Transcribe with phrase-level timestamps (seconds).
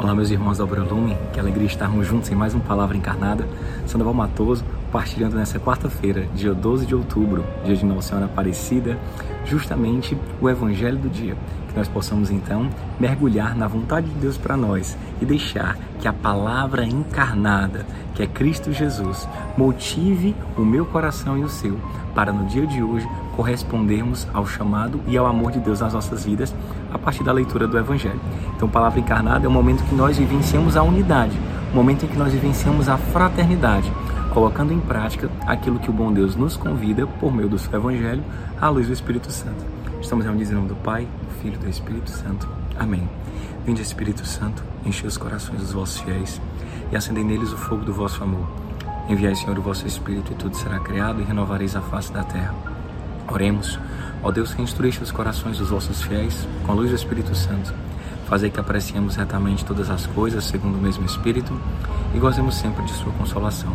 [0.00, 3.48] Olá, meus irmãos da Obra Lume, que alegria estarmos juntos em mais uma Palavra Encarnada.
[3.84, 8.96] Sandoval Matoso, partilhando nessa quarta-feira, dia 12 de outubro, dia de Nossa Senhora Aparecida,
[9.44, 11.36] justamente o Evangelho do dia.
[11.68, 16.12] Que nós possamos então mergulhar na vontade de Deus para nós e deixar que a
[16.12, 21.76] palavra encarnada, que é Cristo Jesus, motive o meu coração e o seu
[22.14, 26.24] para no dia de hoje correspondermos ao chamado e ao amor de Deus nas nossas
[26.24, 26.52] vidas
[26.92, 28.20] a partir da leitura do Evangelho.
[28.56, 31.38] Então, Palavra Encarnada é o momento que nós vivenciamos a unidade,
[31.72, 33.92] o momento em que nós vivenciamos a fraternidade,
[34.32, 38.22] colocando em prática aquilo que o bom Deus nos convida por meio do seu Evangelho
[38.60, 39.64] à luz do Espírito Santo.
[40.00, 42.48] Estamos reunidos em nome do Pai, do Filho e do Espírito Santo.
[42.78, 43.08] Amém.
[43.66, 46.40] Vinde, Espírito Santo, enche os corações dos vossos fiéis
[46.90, 48.46] e acendei neles o fogo do vosso amor.
[49.08, 52.54] Enviai, Senhor, o vosso Espírito e tudo será criado e renovareis a face da terra.
[53.30, 53.78] Oremos,
[54.22, 57.72] ó Deus que instruíste os corações dos vossos fiéis com a luz do Espírito Santo.
[58.26, 61.58] Fazei que apreciemos retamente todas as coisas segundo o mesmo Espírito
[62.14, 63.72] e gozemos sempre de sua consolação.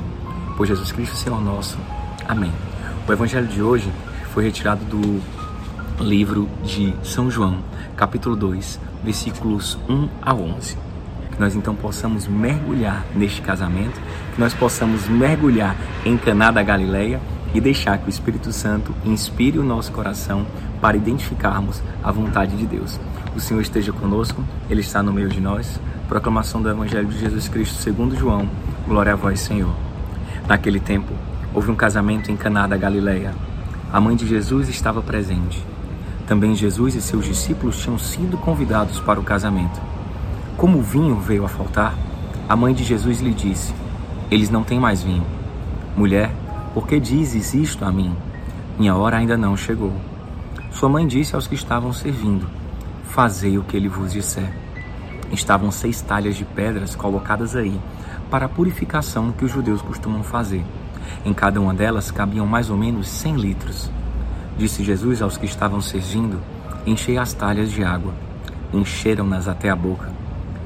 [0.56, 1.78] Por Jesus Cristo, Senhor nosso.
[2.28, 2.52] Amém.
[3.08, 3.92] O Evangelho de hoje
[4.34, 5.22] foi retirado do
[6.00, 7.60] livro de São João,
[7.96, 10.78] capítulo 2, versículos 1 a 11.
[11.32, 14.00] Que nós então possamos mergulhar neste casamento,
[14.36, 17.20] que nós possamos mergulhar em Caná da Galileia
[17.54, 20.46] e deixar que o Espírito Santo inspire o nosso coração
[20.82, 23.00] para identificarmos a vontade de Deus.
[23.36, 25.80] O Senhor esteja conosco, Ele está no meio de nós.
[26.08, 28.48] Proclamação do Evangelho de Jesus Cristo segundo João.
[28.88, 29.74] Glória a vós, Senhor.
[30.48, 31.14] Naquele tempo,
[31.54, 33.34] houve um casamento em Caná da Galileia.
[33.92, 35.64] A mãe de Jesus estava presente.
[36.28, 39.80] Também Jesus e seus discípulos tinham sido convidados para o casamento.
[40.58, 41.96] Como o vinho veio a faltar,
[42.48, 43.74] a mãe de Jesus lhe disse:
[44.30, 45.26] Eles não têm mais vinho.
[45.96, 46.32] Mulher,
[46.74, 48.16] por que dizes isto a mim?
[48.80, 49.94] Minha hora ainda não chegou.
[50.72, 52.48] Sua mãe disse aos que estavam servindo:
[53.06, 54.52] Fazei o que ele vos disser.
[55.32, 57.80] Estavam seis talhas de pedras colocadas aí,
[58.30, 60.66] para a purificação que os judeus costumam fazer.
[61.24, 63.92] Em cada uma delas cabiam mais ou menos cem litros.
[64.58, 66.42] Disse Jesus aos que estavam servindo:
[66.88, 68.14] Enchei as talhas de água.
[68.74, 70.12] Encheram-nas até a boca.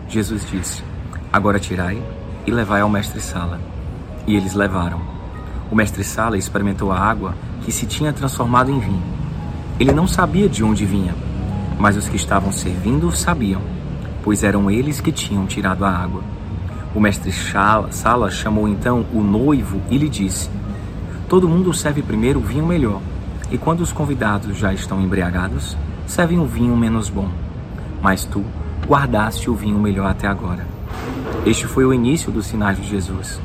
[0.08, 0.82] Jesus disse:
[1.34, 2.02] Agora tirai
[2.46, 3.60] e levai ao mestre-sala.
[4.26, 5.17] E eles levaram.
[5.72, 9.04] O mestre Sala experimentou a água que se tinha transformado em vinho.
[9.80, 11.14] Ele não sabia de onde vinha,
[11.78, 13.62] mas os que estavam servindo sabiam,
[14.24, 16.24] pois eram eles que tinham tirado a água.
[16.96, 20.50] O mestre Sala chamou então o noivo e lhe disse:
[21.30, 23.02] Todo mundo serve primeiro o vinho melhor,
[23.52, 27.30] e quando os convidados já estão embriagados, servem o vinho menos bom.
[28.02, 28.44] Mas tu
[28.88, 30.66] guardaste o vinho melhor até agora.
[31.46, 33.40] Este foi o início dos sinais de Jesus.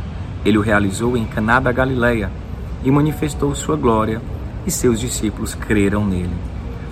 [0.45, 2.31] Ele o realizou em Caná da Galileia
[2.85, 4.21] e manifestou sua glória,
[4.67, 6.35] e seus discípulos creram nele.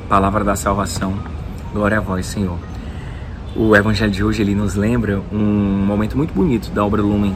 [0.08, 1.14] Palavra da salvação.
[1.72, 2.58] Glória a vós, Senhor.
[3.54, 7.34] O evangelho de hoje ele nos lembra um momento muito bonito da obra Lumen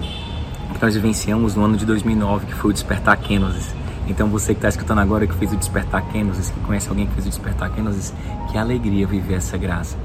[0.73, 3.75] que nós vivenciamos no ano de 2009, que foi o Despertar Kenosis.
[4.07, 7.15] Então você que está escutando agora que fez o Despertar Kenosis, que conhece alguém que
[7.15, 8.13] fez o Despertar Kenosis,
[8.51, 9.97] que alegria viver essa graça.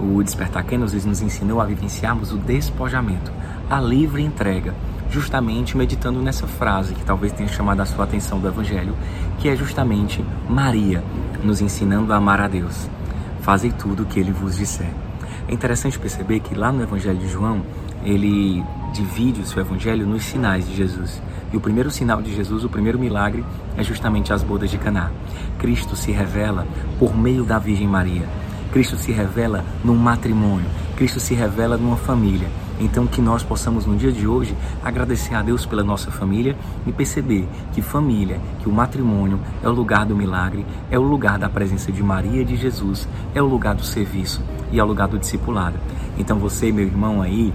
[0.00, 3.30] O Despertar Kenosis nos ensinou a vivenciarmos o despojamento,
[3.70, 4.74] a livre entrega
[5.14, 8.96] justamente meditando nessa frase que talvez tenha chamado a sua atenção do Evangelho,
[9.38, 11.04] que é justamente Maria
[11.44, 12.90] nos ensinando a amar a Deus.
[13.40, 14.90] Fazei tudo o que ele vos disser.
[15.46, 17.62] É interessante perceber que lá no Evangelho de João,
[18.02, 21.22] ele divide o seu Evangelho nos sinais de Jesus.
[21.52, 23.44] E o primeiro sinal de Jesus, o primeiro milagre,
[23.76, 25.12] é justamente as bodas de Caná.
[25.60, 26.66] Cristo se revela
[26.98, 28.28] por meio da Virgem Maria.
[28.72, 30.66] Cristo se revela num matrimônio.
[30.96, 32.48] Cristo se revela numa família.
[32.80, 36.92] Então, que nós possamos no dia de hoje agradecer a Deus pela nossa família e
[36.92, 41.48] perceber que família, que o matrimônio é o lugar do milagre, é o lugar da
[41.48, 44.42] presença de Maria e de Jesus, é o lugar do serviço
[44.72, 45.78] e é o lugar do discipulado.
[46.18, 47.52] Então, você, meu irmão aí,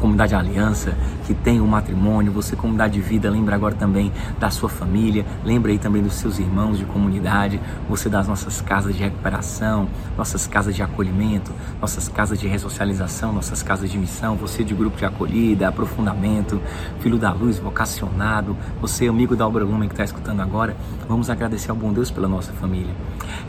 [0.00, 0.96] comunidade Aliança,
[1.26, 5.70] que tem um matrimônio, você comunidade de vida, lembra agora também da sua família, lembra
[5.70, 10.74] aí também dos seus irmãos de comunidade, você das nossas casas de recuperação, nossas casas
[10.74, 15.68] de acolhimento, nossas casas de ressocialização, nossas casas de missão, você de grupo de acolhida,
[15.68, 16.60] aprofundamento,
[17.00, 20.74] filho da luz, vocacionado, você amigo da Obra Lumen que está escutando agora,
[21.06, 22.94] vamos agradecer ao bom Deus pela nossa família.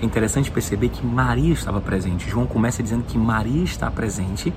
[0.01, 2.29] É interessante perceber que Maria estava presente.
[2.29, 4.53] João começa dizendo que Maria está presente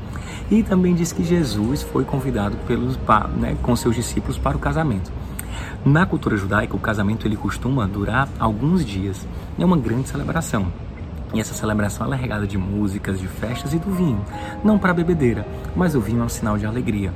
[0.51, 2.99] e também diz que Jesus foi convidado pelos,
[3.37, 5.13] né, com seus discípulos para o casamento.
[5.85, 9.27] Na cultura judaica, o casamento ele costuma durar alguns dias.
[9.59, 10.67] É uma grande celebração.
[11.35, 14.25] E essa celebração é regada de músicas, de festas e do vinho.
[14.63, 17.13] Não para bebedeira, mas o vinho é um sinal de alegria.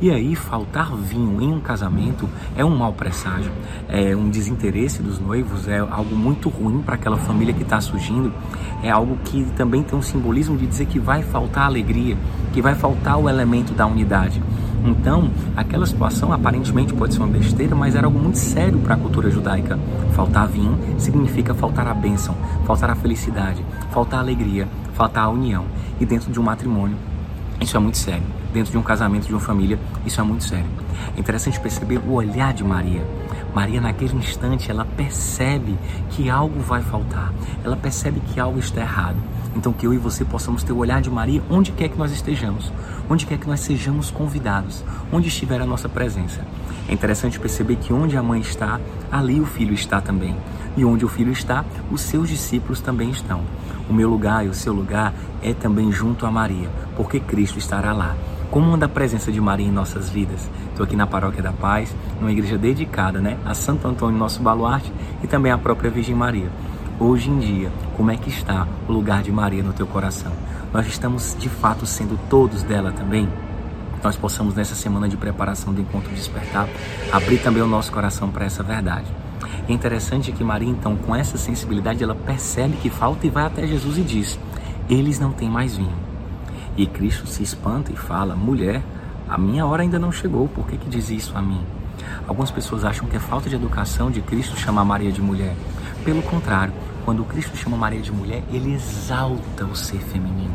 [0.00, 3.50] E aí, faltar vinho em um casamento é um mau presságio,
[3.88, 8.32] é um desinteresse dos noivos, é algo muito ruim para aquela família que está surgindo,
[8.80, 12.16] é algo que também tem um simbolismo de dizer que vai faltar alegria,
[12.52, 14.40] que vai faltar o elemento da unidade.
[14.84, 18.98] Então, aquela situação aparentemente pode ser uma besteira, mas era algo muito sério para a
[18.98, 19.76] cultura judaica.
[20.12, 25.64] Faltar vinho significa faltar a bênção, faltar a felicidade, faltar a alegria, faltar a união.
[26.00, 26.96] E dentro de um matrimônio,
[27.60, 28.22] isso é muito sério.
[28.52, 30.66] Dentro de um casamento, de uma família, isso é muito sério.
[31.16, 33.04] É interessante perceber o olhar de Maria.
[33.54, 35.76] Maria, naquele instante, ela percebe
[36.10, 37.32] que algo vai faltar.
[37.64, 39.16] Ela percebe que algo está errado.
[39.56, 42.12] Então, que eu e você possamos ter o olhar de Maria onde quer que nós
[42.12, 42.72] estejamos,
[43.10, 46.46] onde quer que nós sejamos convidados, onde estiver a nossa presença.
[46.88, 50.36] É interessante perceber que onde a mãe está, ali o filho está também.
[50.76, 53.42] E onde o filho está, os seus discípulos também estão.
[53.88, 55.12] O meu lugar e o seu lugar
[55.42, 58.16] é também junto a Maria, porque Cristo estará lá.
[58.50, 60.50] Como anda a presença de Maria em nossas vidas?
[60.70, 64.92] Estou aqui na Paróquia da Paz, numa igreja dedicada né, a Santo Antônio, nosso baluarte,
[65.22, 66.50] e também à própria Virgem Maria.
[66.98, 70.32] Hoje em dia, como é que está o lugar de Maria no teu coração?
[70.72, 73.28] Nós estamos de fato sendo todos dela também?
[74.02, 76.68] Nós possamos nessa semana de preparação do encontro despertar,
[77.12, 79.06] abrir também o nosso coração para essa verdade.
[79.68, 83.66] É interessante que Maria, então, com essa sensibilidade, ela percebe que falta e vai até
[83.66, 84.38] Jesus e diz:
[84.88, 86.07] Eles não têm mais vinho.
[86.78, 88.80] E Cristo se espanta e fala: Mulher,
[89.28, 91.60] a minha hora ainda não chegou, por que, que diz isso a mim?
[92.28, 95.56] Algumas pessoas acham que é falta de educação de Cristo chamar Maria de mulher.
[96.04, 96.72] Pelo contrário,
[97.04, 100.54] quando Cristo chama Maria de mulher, ele exalta o ser feminino.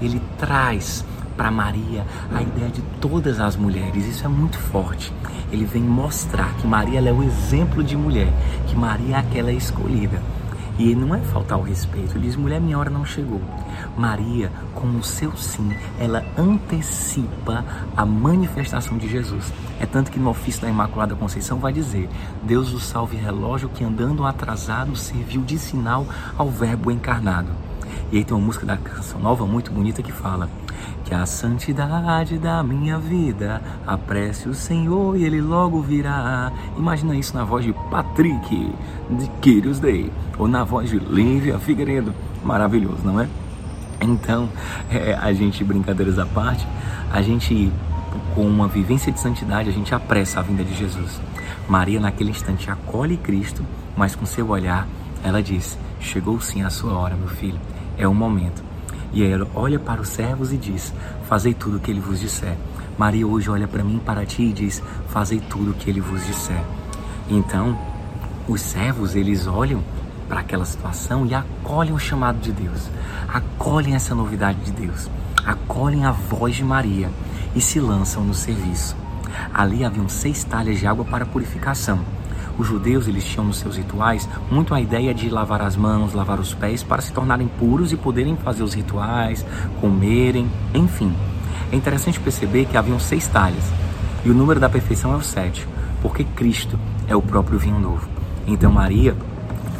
[0.00, 1.04] Ele traz
[1.36, 4.06] para Maria a ideia de todas as mulheres.
[4.06, 5.12] Isso é muito forte.
[5.50, 8.32] Ele vem mostrar que Maria é o exemplo de mulher,
[8.68, 10.22] que Maria é aquela escolhida.
[10.78, 13.40] E não é faltar o respeito, ele diz: mulher, minha hora não chegou.
[13.96, 17.64] Maria, com o seu sim, ela antecipa
[17.96, 19.52] a manifestação de Jesus.
[19.80, 22.08] É tanto que no ofício da Imaculada Conceição vai dizer:
[22.42, 26.06] Deus o salve relógio que andando atrasado serviu de sinal
[26.36, 27.50] ao Verbo encarnado.
[28.10, 30.48] E aí tem uma música da canção nova muito bonita que fala:
[31.04, 36.52] que a santidade da minha vida apresse o Senhor e Ele logo virá.
[36.76, 38.72] Imagina isso na voz de Patrick,
[39.10, 42.14] de Kyrios Day, ou na voz de Lívia Figueiredo.
[42.44, 43.28] Maravilhoso, não é?
[44.04, 44.48] Então,
[44.90, 46.66] é, a gente, brincadeiras à parte,
[47.10, 47.72] a gente,
[48.34, 51.20] com uma vivência de santidade, a gente apressa a vinda de Jesus.
[51.68, 53.64] Maria, naquele instante, acolhe Cristo,
[53.96, 54.86] mas com seu olhar,
[55.22, 57.58] ela diz: Chegou sim a sua hora, meu filho,
[57.96, 58.62] é o momento
[59.14, 60.92] e ela olha para os servos e diz:
[61.28, 62.56] Fazei tudo o que ele vos disser.
[62.98, 66.26] Maria hoje olha para mim, para ti e diz: Fazei tudo o que ele vos
[66.26, 66.62] disser.
[67.30, 67.78] Então,
[68.48, 69.82] os servos, eles olham
[70.34, 72.90] para aquela situação e acolhem o chamado de Deus,
[73.28, 75.08] acolhem essa novidade de Deus,
[75.46, 77.08] acolhem a voz de Maria
[77.54, 78.96] e se lançam no serviço.
[79.54, 82.00] Ali haviam seis talhas de água para purificação
[82.58, 86.38] os judeus eles tinham nos seus rituais muito a ideia de lavar as mãos, lavar
[86.38, 89.44] os pés para se tornarem puros e poderem fazer os rituais,
[89.80, 91.12] comerem, enfim.
[91.72, 93.64] É interessante perceber que haviam seis talhas
[94.24, 95.66] e o número da perfeição é o sete,
[96.00, 96.78] porque Cristo
[97.08, 98.08] é o próprio vinho novo.
[98.46, 99.16] Então Maria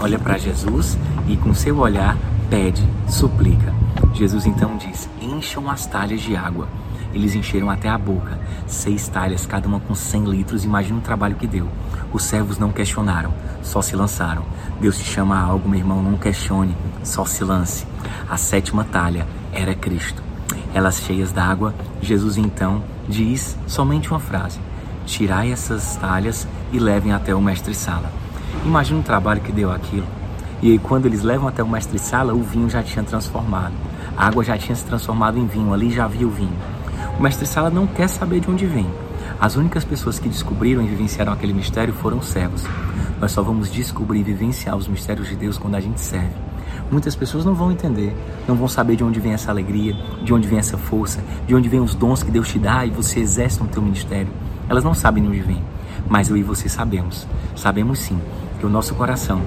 [0.04, 2.18] olha para Jesus e com seu olhar
[2.50, 3.72] pede, suplica.
[4.12, 6.68] Jesus então diz: Encham as talhas de água.
[7.14, 10.62] Eles encheram até a boca, seis talhas, cada uma com cem litros.
[10.62, 11.68] Imagina o trabalho que deu.
[12.12, 14.44] Os servos não questionaram, só se lançaram.
[14.78, 17.86] Deus te chama a algo, meu irmão, não questione, só se lance.
[18.28, 20.22] A sétima talha era Cristo.
[20.74, 24.60] Elas cheias d'água, Jesus então diz somente uma frase:
[25.06, 28.23] Tirai essas talhas e levem até o mestre-sala.
[28.64, 30.06] Imagina o trabalho que deu aquilo.
[30.62, 33.74] E aí, quando eles levam até o mestre-sala, o vinho já tinha transformado.
[34.16, 36.56] A água já tinha se transformado em vinho, ali já havia o vinho.
[37.18, 38.86] O mestre-sala não quer saber de onde vem.
[39.38, 42.64] As únicas pessoas que descobriram e vivenciaram aquele mistério foram os servos.
[43.20, 46.32] Nós só vamos descobrir e vivenciar os mistérios de Deus quando a gente serve.
[46.90, 48.16] Muitas pessoas não vão entender,
[48.48, 51.68] não vão saber de onde vem essa alegria, de onde vem essa força, de onde
[51.68, 54.32] vem os dons que Deus te dá e você exerce no teu ministério.
[54.70, 55.62] Elas não sabem de onde vem,
[56.08, 57.26] mas eu e você sabemos.
[57.54, 58.18] Sabemos sim
[58.64, 59.42] que o nosso coração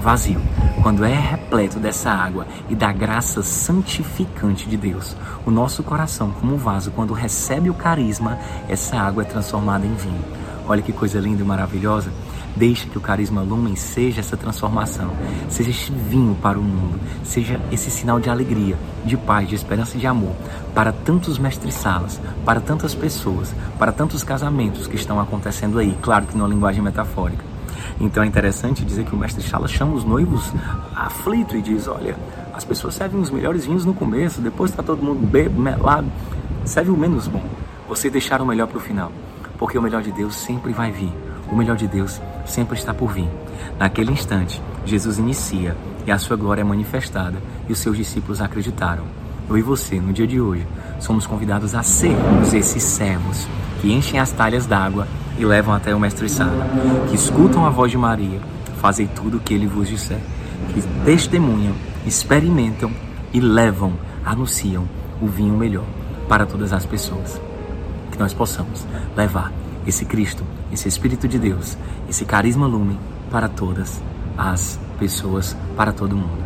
[0.00, 0.40] vazio,
[0.80, 6.54] quando é repleto dessa água e da graça santificante de Deus, o nosso coração, como
[6.54, 10.24] um vaso, quando recebe o carisma, essa água é transformada em vinho.
[10.68, 12.12] Olha que coisa linda e maravilhosa.
[12.54, 15.10] Deixe que o carisma lumen seja essa transformação,
[15.48, 19.96] seja este vinho para o mundo, seja esse sinal de alegria, de paz, de esperança
[19.96, 20.36] e de amor
[20.72, 26.36] para tantos mestres-salas, para tantas pessoas, para tantos casamentos que estão acontecendo aí, claro que
[26.36, 27.53] numa linguagem metafórica.
[28.00, 30.52] Então é interessante dizer que o mestre Chala chama os noivos
[30.94, 32.16] aflito e diz: olha,
[32.52, 36.10] as pessoas servem os melhores vinhos no começo, depois está todo mundo bebo, melado,
[36.64, 37.44] serve o menos bom.
[37.88, 39.12] Você deixar o melhor para o final,
[39.58, 41.12] porque o melhor de Deus sempre vai vir.
[41.50, 43.28] O melhor de Deus sempre está por vir.
[43.78, 45.76] Naquele instante, Jesus inicia
[46.06, 47.38] e a sua glória é manifestada
[47.68, 49.04] e os seus discípulos acreditaram.
[49.48, 50.66] Eu e você, no dia de hoje,
[50.98, 53.46] somos convidados a sermos esses servos
[53.80, 55.06] que enchem as talhas d'água
[55.38, 56.66] e levam até o Mestre Sala,
[57.08, 58.40] que escutam a voz de Maria,
[58.80, 60.20] fazem tudo o que ele vos disser,
[60.72, 61.74] que testemunham,
[62.06, 62.90] experimentam
[63.32, 64.84] e levam, anunciam
[65.20, 65.84] o vinho melhor
[66.28, 67.40] para todas as pessoas.
[68.10, 68.86] Que nós possamos
[69.16, 69.52] levar
[69.86, 71.76] esse Cristo, esse Espírito de Deus,
[72.08, 72.98] esse carisma lumen
[73.30, 74.00] para todas
[74.36, 76.44] as pessoas, para todo mundo.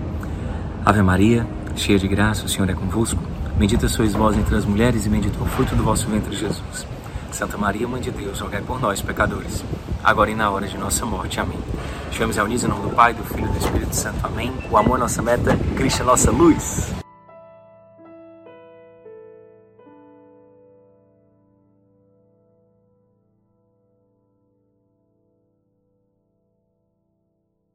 [0.85, 3.21] Ave Maria, cheia de graça, o Senhor é convosco.
[3.59, 6.87] Bendita sois vós entre as mulheres e bendito é o fruto do vosso ventre, Jesus.
[7.33, 9.65] Santa Maria, Mãe de Deus, rogai por nós, pecadores,
[10.03, 11.41] agora e na hora de nossa morte.
[11.41, 11.59] Amém.
[12.11, 14.19] Chamamos a unir em nome do Pai, do Filho e do Espírito Santo.
[14.25, 14.53] Amém.
[14.71, 17.08] O amor é nossa meta, Cristo é nossa luz.